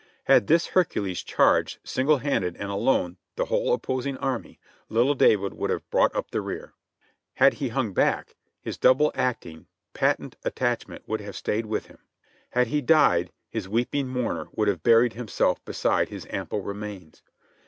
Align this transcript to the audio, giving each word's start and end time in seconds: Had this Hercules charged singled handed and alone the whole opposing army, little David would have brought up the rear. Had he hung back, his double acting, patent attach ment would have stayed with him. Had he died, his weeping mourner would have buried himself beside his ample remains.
Had 0.23 0.47
this 0.47 0.65
Hercules 0.65 1.21
charged 1.21 1.77
singled 1.83 2.23
handed 2.23 2.57
and 2.57 2.71
alone 2.71 3.17
the 3.35 3.45
whole 3.45 3.71
opposing 3.71 4.17
army, 4.17 4.59
little 4.89 5.13
David 5.13 5.53
would 5.53 5.69
have 5.69 5.87
brought 5.91 6.15
up 6.15 6.31
the 6.31 6.41
rear. 6.41 6.73
Had 7.35 7.53
he 7.53 7.69
hung 7.69 7.93
back, 7.93 8.35
his 8.59 8.79
double 8.79 9.11
acting, 9.13 9.67
patent 9.93 10.37
attach 10.43 10.87
ment 10.87 11.03
would 11.07 11.21
have 11.21 11.35
stayed 11.35 11.67
with 11.67 11.85
him. 11.85 11.99
Had 12.49 12.65
he 12.65 12.81
died, 12.81 13.31
his 13.47 13.69
weeping 13.69 14.07
mourner 14.07 14.47
would 14.53 14.67
have 14.67 14.81
buried 14.81 15.13
himself 15.13 15.63
beside 15.65 16.09
his 16.09 16.25
ample 16.31 16.61
remains. 16.61 17.21